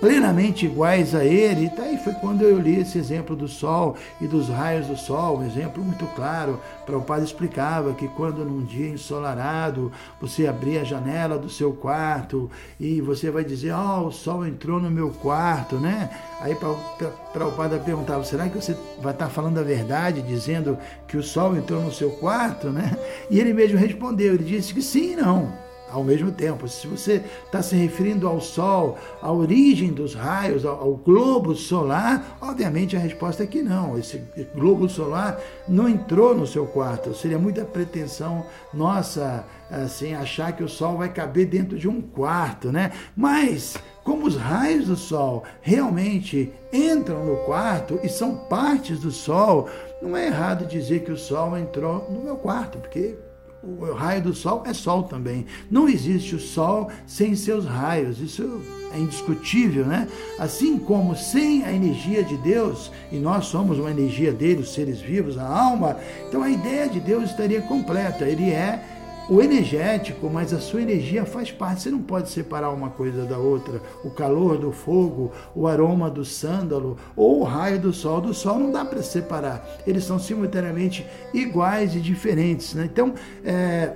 plenamente 0.02 0.66
iguais 0.66 1.14
a 1.14 1.24
ele. 1.24 1.66
E 1.66 1.76
daí 1.76 1.96
foi 1.96 2.12
quando 2.14 2.42
eu 2.42 2.58
li 2.58 2.80
esse 2.80 2.98
exemplo 2.98 3.36
do 3.36 3.46
sol 3.46 3.96
e 4.20 4.26
dos 4.26 4.48
raios 4.48 4.88
do 4.88 4.96
sol, 4.96 5.38
um 5.38 5.46
exemplo 5.46 5.82
muito 5.82 6.04
claro. 6.16 6.60
Para 6.84 6.98
o 6.98 7.02
padre 7.02 7.24
explicava 7.24 7.94
que 7.94 8.08
quando 8.08 8.44
num 8.44 8.64
dia 8.64 8.88
ensolarado 8.88 9.92
você 10.20 10.48
abrir 10.48 10.78
a 10.78 10.84
janela 10.84 11.38
do 11.38 11.48
seu 11.48 11.72
quarto 11.72 12.50
e 12.80 13.00
você 13.00 13.30
vai 13.30 13.44
dizer, 13.44 13.70
ó, 13.70 14.00
oh, 14.00 14.08
o 14.08 14.12
sol 14.12 14.44
entrou 14.44 14.80
no 14.80 14.90
meu 14.90 15.10
quarto, 15.10 15.76
né? 15.76 16.10
Aí 16.40 16.56
para 16.56 17.46
o 17.46 17.52
padre 17.52 17.78
perguntava, 17.78 18.24
será 18.24 18.48
que 18.48 18.60
você 18.60 18.76
vai 19.00 19.12
estar 19.12 19.28
falando 19.28 19.58
a 19.58 19.62
verdade, 19.62 20.20
dizendo 20.20 20.76
que 21.06 21.16
o 21.16 21.22
sol 21.22 21.56
entrou 21.56 21.80
no 21.80 21.92
seu 21.92 22.10
quarto, 22.10 22.70
né? 22.70 22.96
E 23.30 23.38
ele 23.38 23.52
mesmo 23.52 23.78
respondeu, 23.78 24.34
ele 24.34 24.42
disse 24.42 24.74
que 24.74 24.82
sim 24.82 25.12
e 25.12 25.16
não 25.16 25.71
ao 25.92 26.02
mesmo 26.02 26.32
tempo. 26.32 26.66
Se 26.66 26.86
você 26.86 27.22
está 27.44 27.62
se 27.62 27.76
referindo 27.76 28.26
ao 28.26 28.40
Sol, 28.40 28.98
à 29.20 29.30
origem 29.30 29.92
dos 29.92 30.14
raios, 30.14 30.64
ao, 30.64 30.80
ao, 30.80 30.94
globo 30.96 31.54
solar, 31.54 32.38
obviamente 32.40 32.96
a 32.96 33.00
resposta 33.00 33.44
é 33.44 33.46
que 33.46 33.62
não. 33.62 33.98
Esse 33.98 34.22
globo 34.54 34.88
solar 34.88 35.38
não 35.68 35.88
entrou 35.88 36.34
no 36.34 36.46
seu 36.46 36.66
quarto. 36.66 37.14
Seria 37.14 37.38
muita 37.38 37.64
pretensão 37.64 38.46
nossa 38.72 39.44
assim 39.70 40.14
achar 40.14 40.52
que 40.52 40.62
o 40.62 40.68
Sol 40.68 40.98
vai 40.98 41.08
caber 41.08 41.46
dentro 41.46 41.78
de 41.78 41.88
um 41.88 42.00
quarto, 42.00 42.70
né? 42.70 42.92
Mas 43.16 43.76
como 44.04 44.26
os 44.26 44.36
raios 44.36 44.86
do 44.86 44.96
Sol 44.96 45.44
realmente 45.62 46.52
entram 46.72 47.24
no 47.24 47.36
quarto 47.44 47.98
e 48.02 48.08
são 48.08 48.36
partes 48.36 49.00
do 49.00 49.10
Sol, 49.10 49.68
não 50.00 50.16
é 50.16 50.26
errado 50.26 50.66
dizer 50.66 51.04
que 51.04 51.12
o 51.12 51.16
Sol 51.16 51.56
entrou 51.56 52.06
no 52.10 52.20
meu 52.20 52.36
quarto, 52.36 52.78
porque 52.78 53.14
o 53.62 53.92
raio 53.92 54.22
do 54.22 54.34
sol 54.34 54.62
é 54.66 54.74
sol 54.74 55.04
também. 55.04 55.46
Não 55.70 55.88
existe 55.88 56.34
o 56.34 56.40
sol 56.40 56.90
sem 57.06 57.36
seus 57.36 57.64
raios. 57.64 58.20
Isso 58.20 58.60
é 58.92 58.98
indiscutível, 58.98 59.86
né? 59.86 60.08
Assim 60.38 60.78
como 60.78 61.16
sem 61.16 61.64
a 61.64 61.72
energia 61.72 62.22
de 62.22 62.36
Deus, 62.38 62.90
e 63.10 63.16
nós 63.16 63.46
somos 63.46 63.78
uma 63.78 63.90
energia 63.90 64.32
dele, 64.32 64.62
os 64.62 64.74
seres 64.74 65.00
vivos, 65.00 65.38
a 65.38 65.46
alma, 65.46 65.96
então 66.28 66.42
a 66.42 66.50
ideia 66.50 66.88
de 66.88 67.00
Deus 67.00 67.30
estaria 67.30 67.62
completa. 67.62 68.24
Ele 68.24 68.50
é 68.50 68.91
o 69.28 69.40
energético, 69.40 70.28
mas 70.28 70.52
a 70.52 70.60
sua 70.60 70.82
energia 70.82 71.24
faz 71.24 71.50
parte. 71.50 71.82
Você 71.82 71.90
não 71.90 72.02
pode 72.02 72.30
separar 72.30 72.70
uma 72.70 72.90
coisa 72.90 73.24
da 73.24 73.38
outra. 73.38 73.80
O 74.04 74.10
calor 74.10 74.58
do 74.58 74.72
fogo, 74.72 75.32
o 75.54 75.66
aroma 75.66 76.10
do 76.10 76.24
sândalo 76.24 76.96
ou 77.16 77.40
o 77.40 77.44
raio 77.44 77.78
do 77.78 77.92
sol. 77.92 78.20
Do 78.20 78.34
sol 78.34 78.58
não 78.58 78.70
dá 78.70 78.84
para 78.84 79.02
separar. 79.02 79.66
Eles 79.86 80.04
são 80.04 80.18
simultaneamente 80.18 81.06
iguais 81.32 81.94
e 81.94 82.00
diferentes. 82.00 82.74
Né? 82.74 82.88
Então, 82.90 83.14
é, 83.44 83.92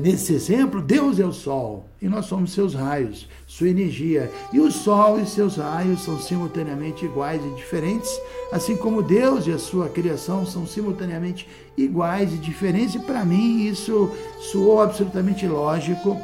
Nesse 0.00 0.32
exemplo, 0.32 0.80
Deus 0.80 1.20
é 1.20 1.26
o 1.26 1.32
Sol 1.32 1.84
e 2.00 2.08
nós 2.08 2.24
somos 2.24 2.52
seus 2.52 2.72
raios, 2.72 3.28
sua 3.46 3.68
energia. 3.68 4.30
E 4.50 4.58
o 4.58 4.72
Sol 4.72 5.20
e 5.20 5.26
seus 5.26 5.56
raios 5.56 6.00
são 6.00 6.18
simultaneamente 6.18 7.04
iguais 7.04 7.42
e 7.44 7.54
diferentes, 7.54 8.10
assim 8.50 8.78
como 8.78 9.02
Deus 9.02 9.46
e 9.46 9.52
a 9.52 9.58
sua 9.58 9.90
criação 9.90 10.46
são 10.46 10.66
simultaneamente 10.66 11.46
iguais 11.76 12.32
e 12.32 12.38
diferentes. 12.38 12.94
E 12.94 13.00
para 13.00 13.26
mim 13.26 13.66
isso 13.66 14.10
soou 14.50 14.80
absolutamente 14.80 15.46
lógico. 15.46 16.16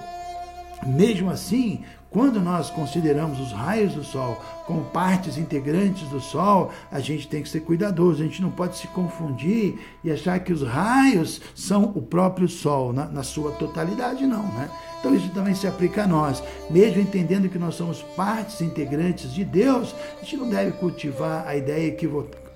Mesmo 0.87 1.29
assim, 1.29 1.85
quando 2.17 2.41
nós 2.41 2.71
consideramos 2.71 3.39
os 3.39 3.53
raios 3.53 3.93
do 3.93 4.03
Sol 4.03 4.41
como 4.67 4.87
partes 4.87 5.37
integrantes 5.37 6.09
do 6.09 6.19
Sol, 6.19 6.73
a 6.91 6.99
gente 6.99 7.29
tem 7.29 7.43
que 7.43 7.49
ser 7.51 7.61
cuidadoso, 7.61 8.23
a 8.23 8.25
gente 8.25 8.41
não 8.41 8.51
pode 8.51 8.79
se 8.79 8.87
confundir 8.87 9.79
e 10.03 10.11
achar 10.11 10.41
que 10.41 10.51
os 10.51 10.63
raios 10.63 11.43
são 11.55 11.93
o 11.95 12.01
próprio 12.01 12.49
Sol, 12.49 12.91
na, 12.91 13.05
na 13.05 13.23
sua 13.23 13.53
totalidade, 13.53 14.27
não, 14.27 14.45
né? 14.45 14.71
Então 14.99 15.15
isso 15.15 15.29
também 15.29 15.55
se 15.55 15.67
aplica 15.67 16.05
a 16.05 16.07
nós. 16.07 16.43
Mesmo 16.71 17.03
entendendo 17.03 17.51
que 17.51 17.59
nós 17.59 17.75
somos 17.75 18.01
partes 18.01 18.63
integrantes 18.63 19.31
de 19.35 19.45
Deus, 19.45 19.95
a 20.19 20.25
gente 20.25 20.39
não 20.39 20.49
deve 20.49 20.73
cultivar 20.73 21.47
a 21.47 21.55
ideia 21.55 21.95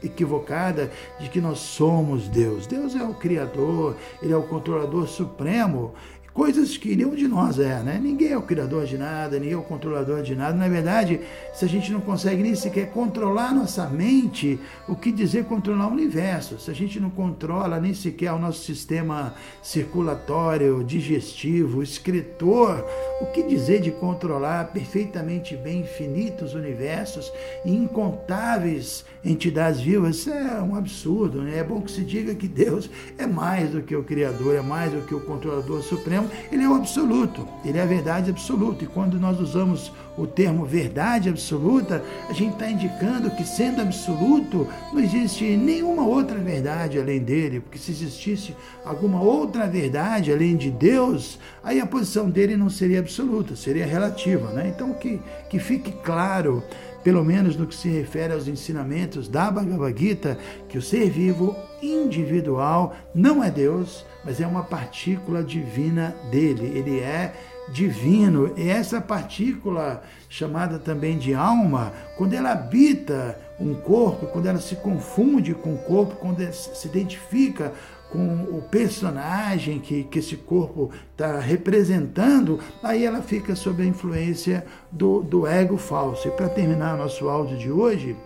equivocada 0.02 0.90
de 1.20 1.28
que 1.28 1.38
nós 1.38 1.58
somos 1.58 2.28
Deus. 2.28 2.66
Deus 2.66 2.96
é 2.96 3.02
o 3.04 3.12
Criador, 3.12 3.94
Ele 4.22 4.32
é 4.32 4.36
o 4.38 4.42
controlador 4.42 5.06
supremo 5.06 5.92
coisas 6.32 6.76
que 6.76 6.94
nenhum 6.94 7.14
de 7.14 7.26
nós 7.26 7.58
é, 7.58 7.82
né? 7.82 8.00
Ninguém 8.02 8.32
é 8.32 8.38
o 8.38 8.42
criador 8.42 8.84
de 8.84 8.96
nada, 8.96 9.38
ninguém 9.38 9.54
é 9.54 9.56
o 9.56 9.62
controlador 9.62 10.22
de 10.22 10.34
nada. 10.34 10.56
Na 10.56 10.68
verdade, 10.68 11.20
se 11.52 11.64
a 11.64 11.68
gente 11.68 11.92
não 11.92 12.00
consegue 12.00 12.42
nem 12.42 12.54
sequer 12.54 12.90
controlar 12.90 13.54
nossa 13.54 13.86
mente, 13.88 14.58
o 14.88 14.94
que 14.94 15.10
dizer 15.10 15.44
controlar 15.44 15.88
o 15.88 15.92
universo? 15.92 16.58
Se 16.58 16.70
a 16.70 16.74
gente 16.74 17.00
não 17.00 17.10
controla 17.10 17.80
nem 17.80 17.94
sequer 17.94 18.32
o 18.32 18.38
nosso 18.38 18.62
sistema 18.62 19.34
circulatório, 19.62 20.84
digestivo, 20.84 21.82
escritor, 21.82 22.84
o 23.20 23.26
que 23.26 23.42
dizer 23.42 23.80
de 23.80 23.90
controlar 23.90 24.66
perfeitamente 24.72 25.56
bem 25.56 25.80
infinitos 25.80 26.54
universos 26.54 27.32
e 27.64 27.74
incontáveis 27.74 29.04
entidades 29.24 29.80
vivas? 29.80 30.16
Isso 30.16 30.30
é 30.30 30.62
um 30.62 30.76
absurdo, 30.76 31.42
né? 31.42 31.58
É 31.58 31.64
bom 31.64 31.80
que 31.80 31.90
se 31.90 32.02
diga 32.02 32.34
que 32.34 32.48
Deus 32.48 32.88
é 33.18 33.26
mais 33.26 33.70
do 33.70 33.82
que 33.82 33.96
o 33.96 34.04
criador, 34.04 34.54
é 34.54 34.62
mais 34.62 34.92
do 34.92 35.02
que 35.02 35.14
o 35.14 35.20
controlador 35.20 35.82
supremo 35.82 36.19
Ele 36.50 36.64
é 36.64 36.68
o 36.68 36.74
absoluto, 36.74 37.46
ele 37.64 37.78
é 37.78 37.82
a 37.82 37.86
verdade 37.86 38.30
absoluta. 38.30 38.84
E 38.84 38.86
quando 38.86 39.18
nós 39.18 39.40
usamos 39.40 39.92
o 40.16 40.26
termo 40.26 40.64
verdade 40.64 41.28
absoluta, 41.28 42.04
a 42.28 42.32
gente 42.32 42.52
está 42.52 42.70
indicando 42.70 43.30
que, 43.30 43.44
sendo 43.44 43.80
absoluto, 43.80 44.66
não 44.92 45.00
existe 45.00 45.56
nenhuma 45.56 46.04
outra 46.04 46.38
verdade 46.38 46.98
além 46.98 47.20
dele, 47.20 47.60
porque 47.60 47.78
se 47.78 47.90
existisse 47.90 48.54
alguma 48.84 49.20
outra 49.20 49.66
verdade 49.66 50.32
além 50.32 50.56
de 50.56 50.70
Deus, 50.70 51.38
aí 51.62 51.80
a 51.80 51.86
posição 51.86 52.28
dele 52.28 52.56
não 52.56 52.68
seria 52.68 53.00
absoluta, 53.00 53.56
seria 53.56 53.86
relativa. 53.86 54.50
Né? 54.50 54.72
Então, 54.74 54.92
que, 54.92 55.20
que 55.48 55.58
fique 55.58 55.92
claro 56.02 56.62
pelo 57.02 57.24
menos 57.24 57.56
no 57.56 57.66
que 57.66 57.74
se 57.74 57.88
refere 57.88 58.32
aos 58.32 58.46
ensinamentos 58.46 59.28
da 59.28 59.50
Bhagavad 59.50 59.98
Gita, 59.98 60.38
que 60.68 60.78
o 60.78 60.82
ser 60.82 61.10
vivo 61.10 61.56
individual 61.82 62.94
não 63.14 63.42
é 63.42 63.50
Deus, 63.50 64.04
mas 64.24 64.40
é 64.40 64.46
uma 64.46 64.62
partícula 64.62 65.42
divina 65.42 66.14
dele. 66.30 66.66
Ele 66.76 67.00
é 67.00 67.32
divino. 67.72 68.52
E 68.56 68.68
essa 68.68 69.00
partícula, 69.00 70.02
chamada 70.28 70.78
também 70.78 71.16
de 71.16 71.34
alma, 71.34 71.92
quando 72.16 72.34
ela 72.34 72.52
habita 72.52 73.38
um 73.58 73.74
corpo, 73.74 74.26
quando 74.26 74.46
ela 74.46 74.58
se 74.58 74.76
confunde 74.76 75.54
com 75.54 75.74
o 75.74 75.78
corpo, 75.78 76.16
quando 76.16 76.40
se 76.52 76.86
identifica 76.88 77.72
com 78.10 78.44
o 78.50 78.62
personagem 78.62 79.78
que, 79.78 80.04
que 80.04 80.18
esse 80.18 80.36
corpo 80.36 80.90
está 81.12 81.38
representando, 81.38 82.58
aí 82.82 83.04
ela 83.04 83.22
fica 83.22 83.54
sob 83.54 83.82
a 83.82 83.86
influência 83.86 84.64
do, 84.90 85.22
do 85.22 85.46
ego 85.46 85.76
falso. 85.76 86.28
E 86.28 86.30
para 86.30 86.48
terminar 86.48 86.96
nosso 86.96 87.28
áudio 87.28 87.56
de 87.56 87.70
hoje, 87.70 88.16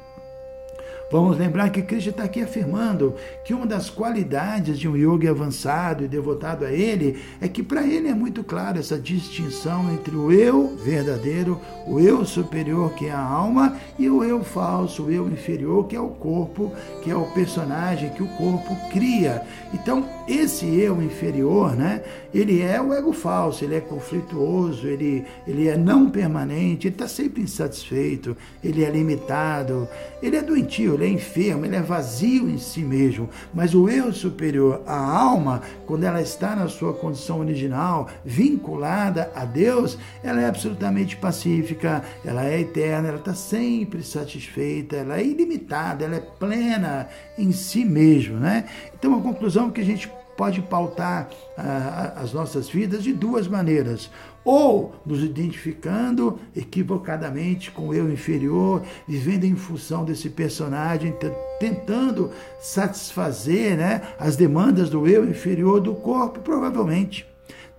Vamos 1.11 1.39
lembrar 1.39 1.71
que 1.71 1.83
Cristo 1.83 2.11
está 2.11 2.25
aqui 2.25 2.41
afirmando 2.41 3.15
que 3.45 3.55
uma 3.55 3.67
das 3.67 3.91
qualidades 3.91 4.79
de 4.79 4.89
um 4.89 4.97
yogi 4.97 5.29
avançado 5.29 6.05
e 6.05 6.09
devotado 6.09 6.65
a 6.65 6.73
ele 6.73 7.19
é 7.41 7.49
que 7.49 7.63
para 7.63 7.87
ele 7.87 8.09
é 8.09 8.15
muito 8.15 8.43
claro 8.43 8.79
essa 8.79 8.99
distinção 8.99 9.93
entre 9.93 10.17
o 10.17 10.33
eu 10.33 10.77
verdadeiro, 10.77 11.61
o 11.87 12.01
eu 12.01 12.25
superior, 12.25 12.95
que 12.95 13.07
é 13.07 13.13
a 13.13 13.21
alma, 13.21 13.77
e 13.99 14.09
o 14.09 14.25
eu 14.25 14.43
falso, 14.43 15.05
o 15.05 15.11
eu 15.11 15.29
inferior, 15.29 15.87
que 15.87 15.95
é 15.95 16.01
o 16.01 16.09
corpo, 16.09 16.73
que 17.03 17.11
é 17.11 17.17
o 17.17 17.31
personagem 17.33 18.11
que 18.11 18.23
o 18.23 18.29
corpo 18.37 18.75
cria. 18.91 19.43
Então, 19.73 20.09
esse 20.27 20.67
eu 20.81 21.03
inferior, 21.03 21.77
né, 21.77 22.03
ele 22.33 22.63
é 22.63 22.81
o 22.81 22.93
ego 22.93 23.13
falso, 23.13 23.65
ele 23.65 23.75
é 23.75 23.81
conflituoso, 23.81 24.87
ele, 24.87 25.25
ele 25.47 25.69
é 25.69 25.77
não 25.77 26.11
permanente, 26.11 26.89
ele 26.89 26.95
está 26.95 27.07
sempre 27.07 27.43
insatisfeito, 27.43 28.37
ele 28.63 28.83
é 28.83 28.91
limitado, 28.91 29.87
ele 30.23 30.37
é 30.37 30.43
doentio, 30.43 30.94
ele 30.95 31.07
é 31.07 31.09
enfermo, 31.09 31.65
ele 31.65 31.77
é 31.77 31.83
vazio 31.83 32.49
em 32.49 32.59
si 32.59 32.81
mesmo. 32.81 33.29
Mas 33.53 33.75
o 33.75 33.89
eu 33.89 34.13
superior, 34.13 34.83
a 34.87 34.97
alma, 34.97 35.63
quando 35.87 36.05
ela 36.05 36.21
está 36.21 36.55
na 36.57 36.69
sua 36.69 36.93
condição 36.93 37.41
original, 37.41 38.09
vinculada 38.25 39.31
a 39.35 39.45
Deus, 39.45 39.99
ela 40.23 40.41
é 40.41 40.47
absolutamente 40.47 41.17
pacífica, 41.17 42.03
ela 42.25 42.45
é 42.45 42.61
eterna, 42.61 43.09
ela 43.09 43.19
está 43.19 43.35
sempre 43.35 44.03
satisfeita, 44.03 44.97
ela 44.97 45.19
é 45.19 45.25
ilimitada, 45.25 46.05
ela 46.05 46.17
é 46.17 46.21
plena 46.21 47.09
em 47.37 47.53
si 47.53 47.85
mesmo, 47.85 48.39
né? 48.39 48.65
Então 48.95 49.15
a 49.15 49.21
conclusão 49.21 49.71
que 49.71 49.81
a 49.81 49.85
gente 49.85 50.11
pode 50.37 50.63
pautar 50.63 51.29
ah, 51.57 52.15
as 52.17 52.33
nossas 52.33 52.69
vidas 52.69 53.03
de 53.03 53.13
duas 53.13 53.49
maneiras. 53.49 54.11
Ou 54.45 54.95
nos 55.07 55.23
identificando 55.23 56.39
equivocadamente 56.55 57.71
com 57.71 57.89
o 57.89 57.95
eu 57.95 58.13
inferior, 58.13 58.83
vivendo 59.09 59.45
em 59.45 59.57
função 59.57 60.05
desse 60.05 60.29
personagem, 60.29 61.15
tentando 61.59 62.31
satisfazer 62.61 63.77
né, 63.79 64.03
as 64.19 64.37
demandas 64.37 64.91
do 64.91 65.07
eu 65.07 65.25
inferior 65.25 65.81
do 65.81 65.95
corpo, 65.95 66.41
provavelmente 66.41 67.27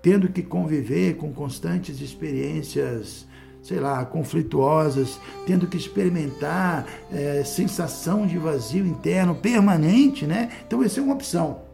tendo 0.02 0.30
que 0.30 0.44
conviver 0.44 1.16
com 1.16 1.34
constantes 1.34 2.00
experiências 2.00 3.26
sei 3.64 3.80
lá, 3.80 4.06
conflituosas, 4.06 5.20
tendo 5.48 5.66
que 5.66 5.76
experimentar 5.76 6.86
é, 7.12 7.44
sensação 7.44 8.28
de 8.28 8.38
vazio 8.38 8.86
interno 8.86 9.34
permanente, 9.34 10.28
né? 10.28 10.52
Então, 10.68 10.84
essa 10.84 11.00
é 11.00 11.04
uma 11.04 11.16
opção 11.16 11.65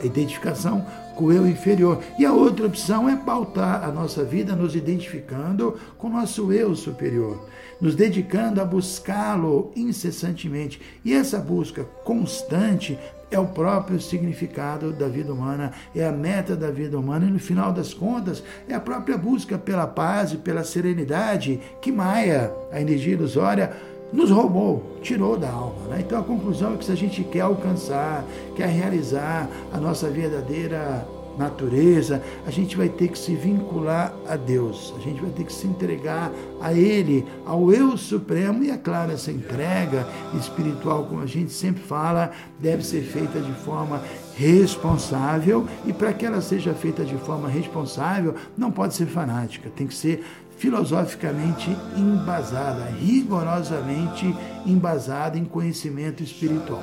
a 0.00 0.06
identificação 0.06 0.84
com 1.14 1.26
o 1.26 1.32
eu 1.32 1.46
inferior. 1.46 2.00
E 2.18 2.24
a 2.24 2.32
outra 2.32 2.66
opção 2.66 3.08
é 3.08 3.16
pautar 3.16 3.84
a 3.84 3.90
nossa 3.90 4.24
vida 4.24 4.54
nos 4.54 4.76
identificando 4.76 5.76
com 5.96 6.06
o 6.06 6.12
nosso 6.12 6.52
eu 6.52 6.74
superior, 6.76 7.48
nos 7.80 7.94
dedicando 7.94 8.60
a 8.60 8.64
buscá-lo 8.64 9.72
incessantemente. 9.74 10.80
E 11.04 11.12
essa 11.12 11.38
busca 11.38 11.84
constante 12.04 12.98
é 13.30 13.38
o 13.38 13.46
próprio 13.46 14.00
significado 14.00 14.92
da 14.92 15.06
vida 15.06 15.32
humana, 15.32 15.72
é 15.94 16.06
a 16.06 16.12
meta 16.12 16.56
da 16.56 16.70
vida 16.70 16.98
humana 16.98 17.26
e 17.26 17.30
no 17.30 17.38
final 17.38 17.72
das 17.72 17.92
contas 17.92 18.42
é 18.68 18.74
a 18.74 18.80
própria 18.80 19.18
busca 19.18 19.58
pela 19.58 19.86
paz 19.86 20.32
e 20.32 20.38
pela 20.38 20.64
serenidade 20.64 21.60
que 21.82 21.92
Maia, 21.92 22.52
a 22.72 22.80
energia 22.80 23.12
ilusória, 23.12 23.72
nos 24.12 24.30
roubou, 24.30 24.98
tirou 25.02 25.36
da 25.36 25.50
alma. 25.50 25.88
Né? 25.88 26.00
Então 26.00 26.20
a 26.20 26.24
conclusão 26.24 26.74
é 26.74 26.76
que 26.76 26.84
se 26.84 26.92
a 26.92 26.96
gente 26.96 27.22
quer 27.24 27.40
alcançar, 27.40 28.24
quer 28.56 28.68
realizar 28.68 29.48
a 29.72 29.78
nossa 29.78 30.08
verdadeira 30.08 31.06
natureza, 31.38 32.20
a 32.44 32.50
gente 32.50 32.76
vai 32.76 32.88
ter 32.88 33.08
que 33.08 33.18
se 33.18 33.34
vincular 33.34 34.12
a 34.28 34.34
Deus, 34.34 34.92
a 34.96 35.00
gente 35.00 35.20
vai 35.22 35.30
ter 35.30 35.44
que 35.44 35.52
se 35.52 35.66
entregar 35.68 36.32
a 36.60 36.72
Ele, 36.74 37.24
ao 37.46 37.72
Eu 37.72 37.96
Supremo, 37.96 38.64
e 38.64 38.70
é 38.70 38.76
claro, 38.76 39.12
essa 39.12 39.30
entrega 39.30 40.06
espiritual, 40.36 41.04
como 41.04 41.22
a 41.22 41.26
gente 41.26 41.52
sempre 41.52 41.80
fala, 41.80 42.32
deve 42.58 42.84
ser 42.84 43.02
feita 43.02 43.38
de 43.38 43.52
forma 43.52 44.02
responsável, 44.34 45.66
e 45.86 45.92
para 45.92 46.12
que 46.12 46.26
ela 46.26 46.40
seja 46.40 46.74
feita 46.74 47.04
de 47.04 47.16
forma 47.16 47.48
responsável, 47.48 48.34
não 48.56 48.72
pode 48.72 48.94
ser 48.94 49.06
fanática, 49.06 49.70
tem 49.70 49.86
que 49.86 49.94
ser 49.94 50.24
filosoficamente 50.58 51.70
embasada, 51.96 52.84
rigorosamente 52.98 54.34
embasada 54.66 55.38
em 55.38 55.44
conhecimento 55.44 56.22
espiritual. 56.22 56.82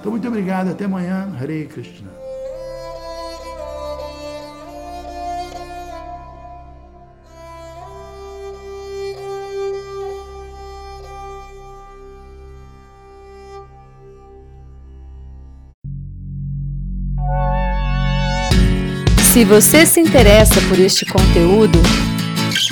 Então, 0.00 0.10
muito 0.10 0.26
obrigado, 0.26 0.70
até 0.70 0.86
amanhã. 0.86 1.30
Hare 1.40 1.66
Krishna. 1.66 2.10
Se 19.32 19.46
você 19.46 19.86
se 19.86 19.98
interessa 19.98 20.60
por 20.68 20.78
este 20.78 21.06
conteúdo, 21.06 21.78